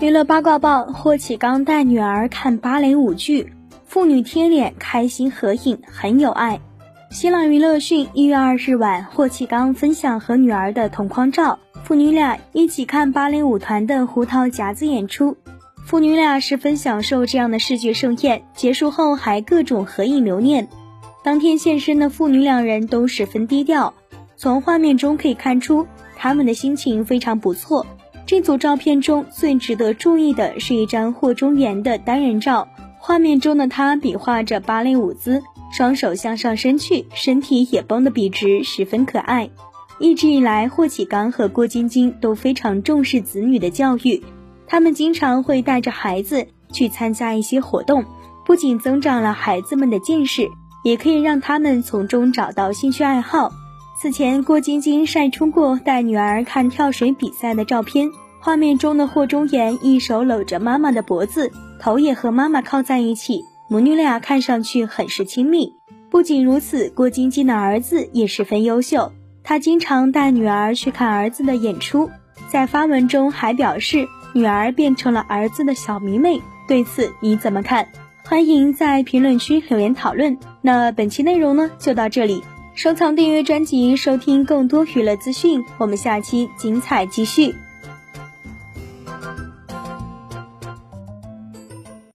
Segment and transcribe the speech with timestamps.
[0.00, 3.52] 娱乐八卦报：霍启刚带女儿看芭蕾舞剧，
[3.84, 6.58] 父女贴脸开心合影，很有爱。
[7.10, 15.36] 新浪娱乐讯，一月二日晚，霍启刚分享和女儿的同框照，父女俩一起看芭蕾舞团的胡桃夹子演出，
[15.84, 18.42] 父女俩十分享受这样的视觉盛宴。
[18.54, 20.68] 结束后还各种合影留念。
[21.22, 23.92] 当天现身的父女两人都十分低调，
[24.38, 25.86] 从画面中可以看出
[26.16, 27.84] 他们的心情非常不错。
[28.30, 32.68] 这组照片中最值得注意的是一张霍中原的单人照，
[33.00, 35.42] 画面中的他比划着芭蕾舞姿，
[35.72, 39.50] 双手向上伸去，身体也绷得笔直，十分可爱。
[39.98, 44.22] 一直以来，霍启刚和郭晶晶都非常重视子女的教育，
[44.68, 48.04] 他们经常会带着孩子去参加一些活动，
[48.46, 50.48] 不仅增长了孩子们的见识，
[50.84, 53.50] 也可以让他们从中找到兴趣爱好。
[54.00, 58.10] 此前，郭晶晶晒出过带女儿看跳水比赛的照片，
[58.42, 65.74] 画面中的霍中言一手搂着妈妈的脖子，头也和妈妈靠在一起，母女俩看上去很是亲密。
[66.10, 69.12] 不仅如此，郭晶晶的儿子也十分优秀，
[69.44, 72.10] 他经常带女儿去看儿子的演出，
[72.48, 76.40] 在发文中还表示女儿变成了儿子的小迷妹。
[76.66, 77.88] 对此你怎么看？
[78.24, 80.38] 欢迎在评论区留言讨论。
[80.62, 82.42] 那本期内容呢，就到这里。
[82.74, 85.62] 收藏、订阅专辑，收听更多娱乐资讯。
[85.78, 87.54] 我们下期精彩继续。